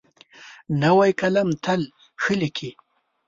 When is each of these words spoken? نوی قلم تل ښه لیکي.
نوی 0.81 1.11
قلم 1.19 1.49
تل 1.63 1.81
ښه 2.21 2.33
لیکي. 2.41 2.71